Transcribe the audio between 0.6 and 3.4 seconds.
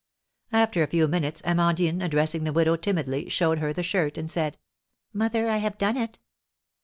a few minutes Amandine, addressing the widow timidly,